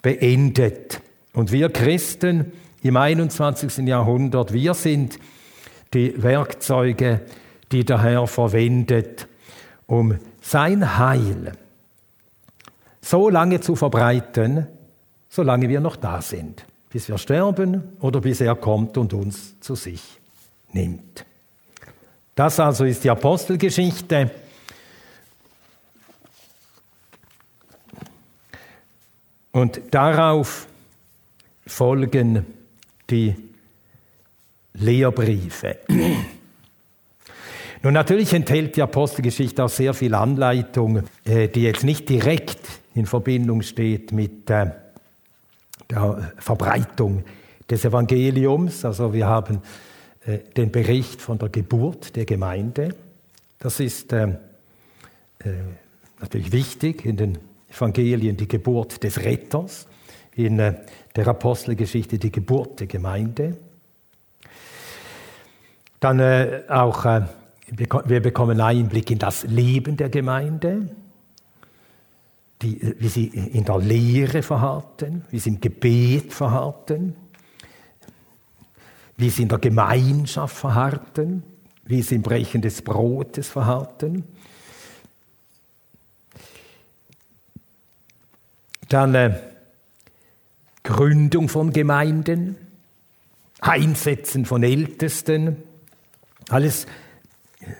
[0.02, 1.02] beendet.
[1.34, 2.52] Und wir Christen
[2.82, 3.88] im 21.
[3.88, 5.20] Jahrhundert, wir sind
[5.94, 7.22] die Werkzeuge,
[7.72, 9.28] die der Herr verwendet,
[9.86, 11.54] um sein Heil
[13.02, 14.68] so lange zu verbreiten,
[15.30, 19.76] solange wir noch da sind, bis wir sterben oder bis er kommt und uns zu
[19.76, 20.02] sich
[20.74, 21.26] nimmt.
[22.40, 24.32] Das also ist die Apostelgeschichte.
[29.52, 30.66] Und darauf
[31.68, 32.46] folgen
[33.10, 33.36] die
[34.76, 35.80] Lehrbriefe.
[37.84, 42.62] Nun natürlich enthält die Apostelgeschichte auch sehr viel Anleitung, äh, die jetzt nicht direkt
[42.96, 44.72] in Verbindung steht mit äh,
[45.90, 47.26] der Verbreitung
[47.70, 48.86] des Evangeliums.
[48.86, 49.62] Also wir haben
[50.26, 52.96] den Bericht von der Geburt der Gemeinde.
[53.58, 54.12] Das ist
[56.20, 57.38] natürlich wichtig in den
[57.70, 59.88] Evangelien die Geburt des Retters,
[60.36, 63.58] in der Apostelgeschichte die Geburt der Gemeinde.
[66.00, 67.22] Dann äh, auch, äh,
[67.68, 70.90] wir bekommen Einblick in das Leben der Gemeinde,
[72.62, 77.16] die, äh, wie sie in der Lehre verharrten, wie sie im Gebet verharrten,
[79.20, 81.44] wie sie in der Gemeinschaft verharrten,
[81.84, 84.24] wie sie im Brechen des Brotes verharrten.
[88.88, 89.38] Dann äh,
[90.84, 92.56] Gründung von Gemeinden,
[93.60, 95.58] Einsetzen von Ältesten,
[96.48, 96.88] alles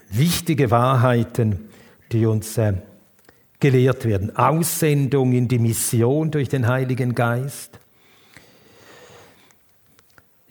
[0.10, 1.70] wichtige Wahrheiten,
[2.12, 2.74] die uns äh,
[3.62, 4.36] gelehrt werden.
[4.36, 7.80] Aussendung in die Mission durch den Heiligen Geist.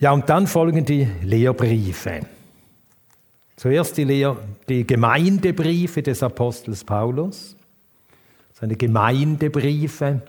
[0.00, 2.20] Ja, und dann folgen die Lehrbriefe.
[3.56, 4.36] Zuerst die, Lehr
[4.68, 7.56] die Gemeindebriefe des Apostels Paulus,
[8.52, 10.22] seine Gemeindebriefe.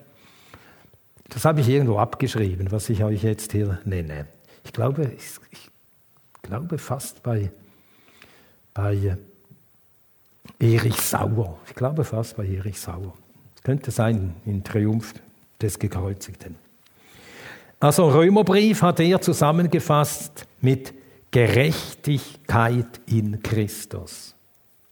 [1.30, 4.26] Das habe ich irgendwo abgeschrieben, was ich euch jetzt hier nenne.
[4.64, 5.70] Ich glaube, ich, ich
[6.42, 7.52] glaube fast bei
[8.74, 9.18] bei
[10.60, 11.60] Erich Sauer.
[11.68, 13.14] Ich glaube fast bei Erich Sauer.
[13.56, 15.14] Das könnte sein in Triumph
[15.62, 16.56] des Gekreuzigten.
[17.80, 20.94] Also Römerbrief hat er zusammengefasst mit
[21.32, 24.36] Gerechtigkeit in Christus.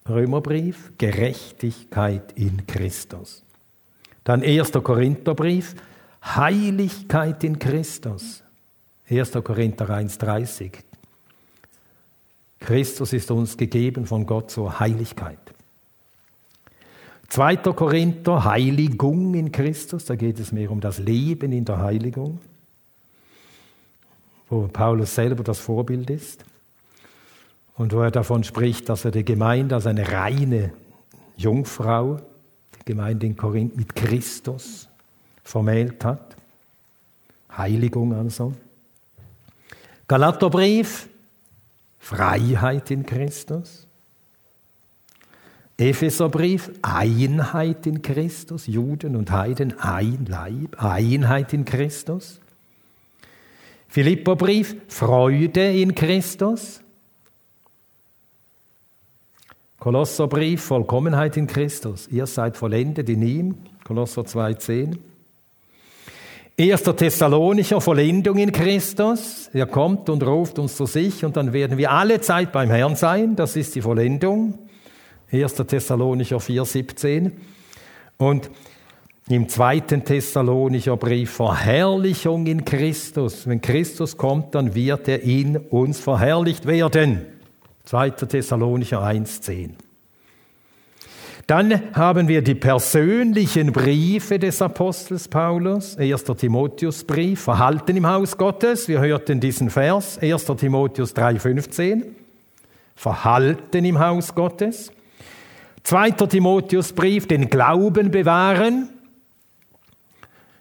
[0.07, 3.43] Römerbrief, Gerechtigkeit in Christus.
[4.23, 4.71] Dann 1.
[4.71, 5.75] Korintherbrief,
[6.23, 8.43] Heiligkeit in Christus.
[9.09, 9.31] 1.
[9.43, 10.71] Korinther 1,30.
[12.59, 15.39] Christus ist uns gegeben von Gott zur Heiligkeit.
[17.29, 17.57] 2.
[17.57, 22.39] Korinther, Heiligung in Christus, da geht es mehr um das Leben in der Heiligung,
[24.49, 26.45] wo Paulus selber das Vorbild ist
[27.75, 30.73] und wo er davon spricht, dass er die Gemeinde als eine reine
[31.35, 32.19] Jungfrau,
[32.79, 34.87] die Gemeinde in Korinth mit Christus
[35.43, 36.35] vermählt hat.
[37.55, 38.53] Heiligung also.
[40.07, 41.09] Galaterbrief,
[41.99, 43.85] Freiheit in Christus.
[45.77, 52.39] Epheserbrief, Einheit in Christus, Juden und Heiden, ein Leib, Einheit in Christus.
[53.87, 56.81] Philipperbrief, Freude in Christus.
[59.79, 62.07] Kolosserbrief, Vollkommenheit in Christus.
[62.07, 63.55] Ihr seid vollendet in ihm.
[63.83, 64.97] Kolosser 2,10.
[66.57, 69.49] Erster Thessalonicher, Vollendung in Christus.
[69.53, 72.95] Er kommt und ruft uns zu sich und dann werden wir alle Zeit beim Herrn
[72.95, 73.35] sein.
[73.35, 74.57] Das ist die Vollendung.
[75.31, 75.53] 1.
[75.53, 77.31] Thessalonicher 4,17.
[78.17, 78.49] Und
[79.29, 83.45] im zweiten Thessalonicher Brief Verherrlichung in Christus.
[83.47, 87.25] Wenn Christus kommt, dann wird er in uns verherrlicht werden.
[87.83, 88.11] 2.
[88.11, 89.71] Thessalonicher 1,10.
[91.45, 96.23] Dann haben wir die persönlichen Briefe des Apostels Paulus, 1.
[96.23, 98.89] Timotheusbrief, Verhalten im Haus Gottes.
[98.89, 100.45] Wir hörten diesen Vers, 1.
[100.57, 102.03] Timotheus 3,15.
[102.95, 104.91] Verhalten im Haus Gottes.
[105.83, 108.89] Zweiter Timotheusbrief, den Glauben bewahren.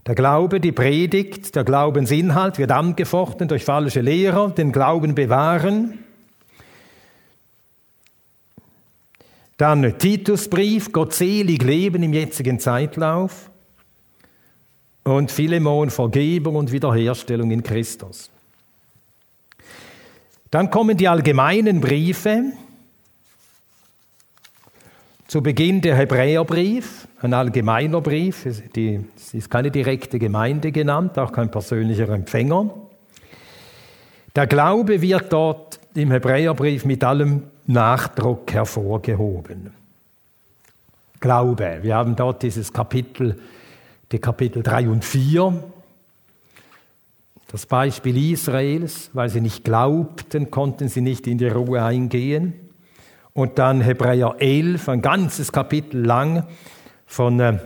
[0.07, 5.99] Der Glaube, die Predigt, der Glaubensinhalt wird angefochten durch falsche Lehrer, den Glauben bewahren.
[9.57, 13.51] Dann Titusbrief, gottselig leben im jetzigen Zeitlauf.
[15.03, 18.31] Und Philemon, Vergebung und Wiederherstellung in Christus.
[20.53, 22.53] Dann kommen die allgemeinen Briefe,
[25.27, 28.63] zu Beginn der Hebräerbrief, ein allgemeiner Brief, es
[29.35, 32.71] ist keine direkte Gemeinde genannt, auch kein persönlicher Empfänger.
[34.35, 39.73] Der Glaube wird dort im Hebräerbrief mit allem Nachdruck hervorgehoben.
[41.21, 43.39] Glaube, wir haben dort dieses Kapitel,
[44.13, 45.65] die Kapitel 3 und 4,
[47.51, 52.55] das Beispiel Israels, weil sie nicht glaubten, konnten sie nicht in die Ruhe eingehen
[53.33, 56.47] und dann Hebräer 11, ein ganzes Kapitel lang,
[57.07, 57.59] von, äh,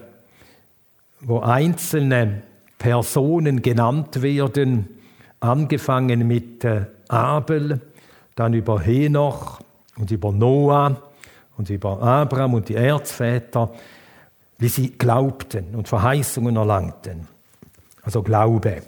[1.21, 2.43] wo einzelne
[2.79, 4.89] Personen genannt werden,
[5.41, 7.81] angefangen mit äh, Abel,
[8.37, 9.61] dann über Henoch
[9.99, 11.03] und über Noah
[11.57, 13.71] und über Abraham und die Erzväter,
[14.59, 17.29] wie sie glaubten und Verheißungen erlangten.
[18.03, 18.83] Also Glaube.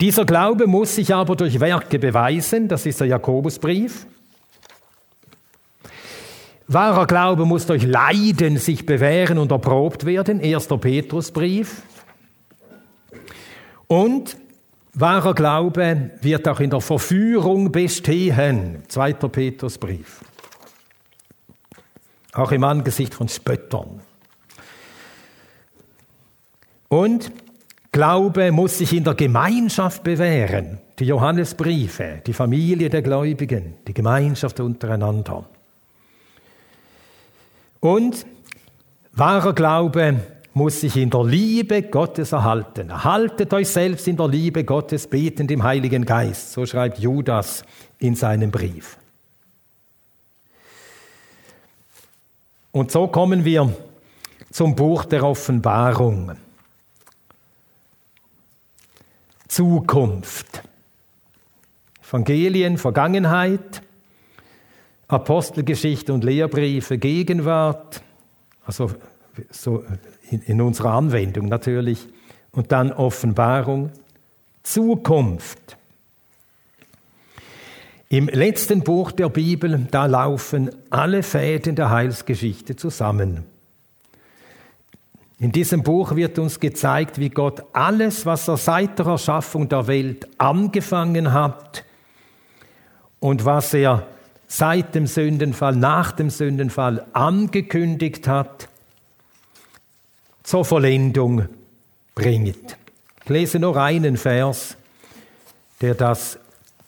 [0.00, 4.06] Dieser Glaube muss sich aber durch Werke beweisen, das ist der Jakobusbrief.
[6.72, 10.38] Wahrer Glaube muss durch Leiden sich bewähren und erprobt werden.
[10.38, 11.82] Erster Petrusbrief.
[13.88, 14.36] Und
[14.94, 18.84] wahrer Glaube wird auch in der Verführung bestehen.
[18.86, 20.20] Zweiter Petrusbrief.
[22.34, 24.00] Auch im Angesicht von Spöttern.
[26.86, 27.32] Und
[27.90, 30.78] Glaube muss sich in der Gemeinschaft bewähren.
[31.00, 35.48] Die Johannesbriefe, die Familie der Gläubigen, die Gemeinschaft untereinander.
[37.80, 38.26] Und
[39.12, 40.20] wahrer Glaube
[40.52, 42.90] muss sich in der Liebe Gottes erhalten.
[42.90, 46.52] Erhaltet euch selbst in der Liebe Gottes, betend im Heiligen Geist.
[46.52, 47.64] So schreibt Judas
[47.98, 48.98] in seinem Brief.
[52.72, 53.74] Und so kommen wir
[54.50, 56.36] zum Buch der Offenbarung.
[59.48, 60.62] Zukunft.
[62.06, 63.82] Evangelien, Vergangenheit,
[65.10, 68.00] Apostelgeschichte und Lehrbriefe Gegenwart,
[68.64, 68.92] also
[69.50, 69.84] so
[70.30, 72.06] in, in unserer Anwendung natürlich,
[72.52, 73.90] und dann Offenbarung
[74.62, 75.76] Zukunft.
[78.08, 83.44] Im letzten Buch der Bibel, da laufen alle Fäden der Heilsgeschichte zusammen.
[85.38, 89.86] In diesem Buch wird uns gezeigt, wie Gott alles, was er seit der Erschaffung der
[89.86, 91.84] Welt angefangen hat
[93.20, 94.06] und was er
[94.50, 98.68] seit dem Sündenfall, nach dem Sündenfall angekündigt hat,
[100.42, 101.46] zur Vollendung
[102.16, 102.76] bringt.
[103.22, 104.76] Ich lese nur einen Vers,
[105.80, 106.36] der das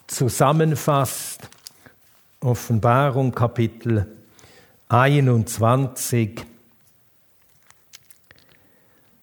[0.07, 1.49] zusammenfasst.
[2.41, 4.13] Offenbarung Kapitel
[4.89, 6.45] 21,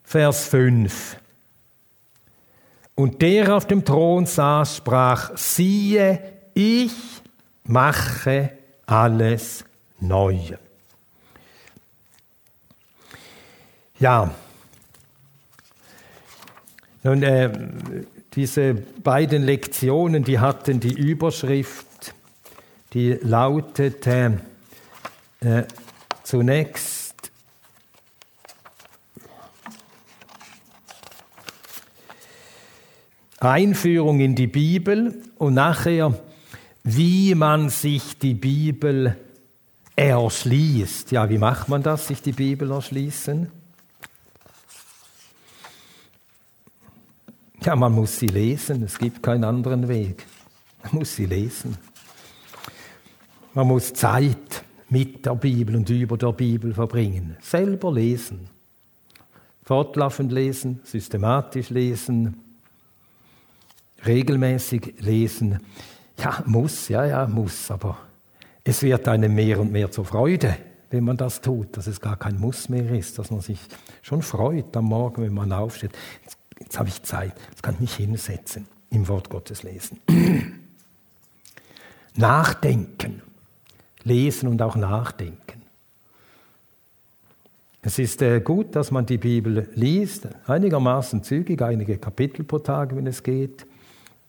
[0.02, 1.16] Vers 5.
[2.94, 6.22] Und der auf dem Thron saß, sprach, siehe,
[6.54, 6.92] ich
[7.70, 8.50] mache
[8.86, 9.64] alles
[10.00, 10.36] neu.
[13.98, 14.34] Ja,
[17.02, 17.50] nun, äh,
[18.34, 22.14] diese beiden Lektionen, die hatten die Überschrift,
[22.92, 24.40] die lautete
[25.40, 25.62] äh,
[26.24, 27.30] zunächst
[33.38, 36.14] Einführung in die Bibel und nachher
[36.82, 39.16] wie man sich die Bibel
[39.96, 41.12] erschließt.
[41.12, 43.50] Ja, wie macht man das, sich die Bibel erschließen?
[47.62, 50.26] Ja, man muss sie lesen, es gibt keinen anderen Weg.
[50.82, 51.76] Man muss sie lesen.
[53.52, 57.36] Man muss Zeit mit der Bibel und über der Bibel verbringen.
[57.40, 58.48] Selber lesen.
[59.64, 62.40] Fortlaufend lesen, systematisch lesen,
[64.06, 65.60] regelmäßig lesen.
[66.20, 67.96] Ja, muss, ja, ja, muss, aber
[68.62, 70.56] es wird einem mehr und mehr zur Freude,
[70.90, 73.58] wenn man das tut, dass es gar kein Muss mehr ist, dass man sich
[74.02, 75.92] schon freut am Morgen, wenn man aufsteht.
[76.24, 80.00] Jetzt, jetzt habe ich Zeit, jetzt kann ich mich hinsetzen, im Wort Gottes lesen.
[82.16, 83.22] Nachdenken,
[84.02, 85.62] lesen und auch nachdenken.
[87.82, 92.94] Es ist äh, gut, dass man die Bibel liest, einigermaßen zügig, einige Kapitel pro Tag,
[92.94, 93.64] wenn es geht,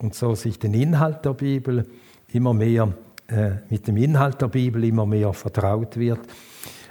[0.01, 1.87] und so sich den Inhalt der Bibel
[2.33, 2.93] immer mehr
[3.27, 6.19] äh, mit dem Inhalt der Bibel immer mehr vertraut wird,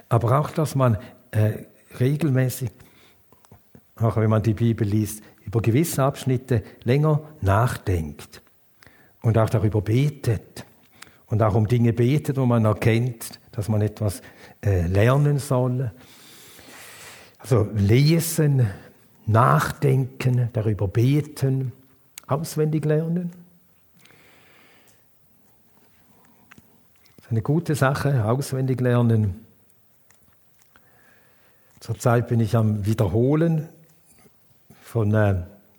[0.09, 0.97] aber auch, dass man
[1.33, 1.65] äh,
[1.99, 2.71] regelmäßig,
[3.97, 8.43] auch wenn man die Bibel liest, über gewisse Abschnitte länger nachdenkt
[9.23, 10.65] und auch darüber betet
[11.27, 14.23] und auch um Dinge betet, wo man erkennt, dass man etwas
[14.65, 15.91] äh, lernen soll.
[17.39, 18.67] Also lesen,
[19.27, 21.73] nachdenken, darüber beten,
[22.31, 23.33] auswendig lernen.
[27.31, 29.47] eine gute Sache, auswendig lernen.
[31.79, 33.69] Zurzeit bin ich am Wiederholen
[34.83, 35.37] von äh,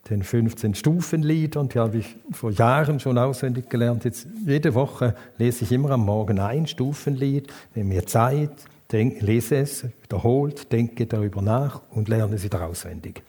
[0.10, 4.06] den 15 Stufenliedern, die habe ich vor Jahren schon auswendig gelernt.
[4.06, 8.52] Jetzt jede Woche lese ich immer am Morgen ein Stufenlied, nehme mir Zeit,
[8.92, 13.22] denk, lese es, wiederholt, denke darüber nach und lerne es wieder auswendig.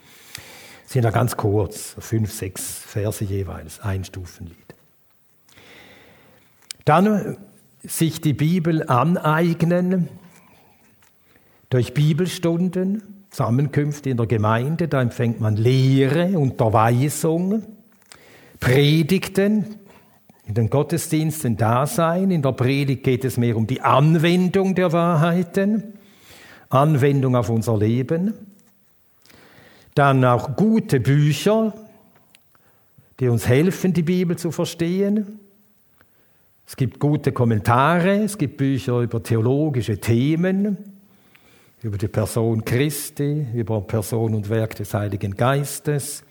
[0.93, 4.75] Sind ja ganz kurz, fünf, sechs Verse jeweils, ein Stufenlied.
[6.85, 7.39] Dann
[7.83, 10.11] sich die Bibel aneignen
[11.71, 17.63] durch Bibelstunden, Zusammenkünfte in der Gemeinde, da empfängt man Lehre, Unterweisung,
[18.61, 19.77] Predigten,
[20.47, 22.31] in den Gottesdiensten da sein.
[22.31, 25.95] In der Predigt geht es mehr um die Anwendung der Wahrheiten,
[26.69, 28.52] Anwendung auf unser Leben.
[29.95, 31.75] Dann auch gute Bücher,
[33.21, 35.39] die uns helfen, die Bibel zu verstehen.
[36.67, 40.79] Es gibt gute Kommentare, es gibt Bücher über theologische Themen,
[41.83, 46.25] über die Person Christi, über Person und Werk des Heiligen Geistes,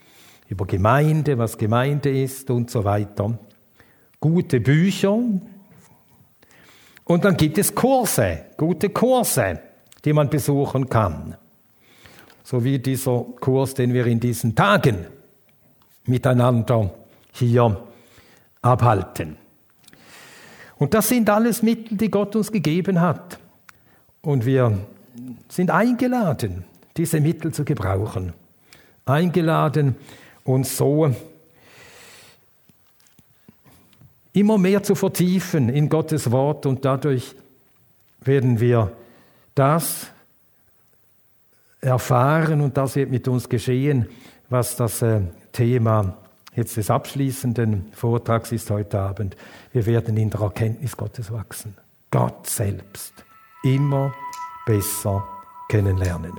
[0.48, 3.38] über Gemeinde, was Gemeinde ist und so weiter.
[4.18, 5.18] Gute Bücher.
[7.04, 9.60] Und dann gibt es Kurse, gute Kurse,
[10.04, 11.36] die man besuchen kann.
[12.44, 15.06] So wie dieser Kurs, den wir in diesen Tagen
[16.04, 16.92] miteinander
[17.32, 17.80] hier
[18.60, 19.36] abhalten.
[20.78, 23.38] Und das sind alles Mittel, die Gott uns gegeben hat.
[24.20, 24.78] Und wir
[25.48, 26.64] sind eingeladen,
[26.96, 28.32] diese Mittel zu gebrauchen.
[29.04, 29.96] Eingeladen,
[30.44, 31.14] uns so
[34.32, 37.34] immer mehr zu vertiefen in Gottes Wort und dadurch
[38.20, 38.92] werden wir
[39.54, 40.06] das
[41.82, 44.08] erfahren und das wird mit uns geschehen,
[44.48, 45.20] was das äh,
[45.52, 46.16] Thema
[46.54, 49.36] jetzt des abschließenden Vortrags ist heute Abend.
[49.72, 51.76] Wir werden in der Erkenntnis Gottes wachsen.
[52.10, 53.12] Gott selbst
[53.64, 54.14] immer
[54.66, 55.26] besser
[55.68, 56.32] kennenlernen.